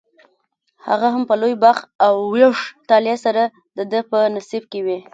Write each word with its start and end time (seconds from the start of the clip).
هغه 0.87 1.07
هم 1.13 1.23
په 1.29 1.35
لوی 1.41 1.55
بخت 1.63 1.83
او 2.05 2.15
ویښ 2.33 2.59
طالع 2.89 3.15
سره 3.25 3.43
دده 3.77 3.99
په 4.11 4.17
نصیب 4.35 4.63
کې 4.71 4.79
وي. 4.85 4.99